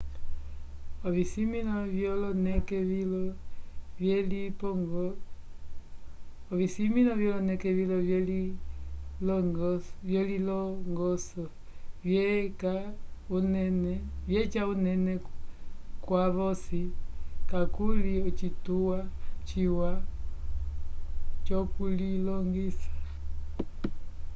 [6.53, 7.97] ovisimĩlo vyoloneke vilo
[10.07, 11.43] vyelilongoso
[12.09, 12.75] vyeca
[14.71, 15.13] unene
[16.05, 16.81] kwavosi
[17.49, 18.99] kakuli ocituwa
[19.47, 19.91] ciwa
[21.45, 22.91] c'okulilongisa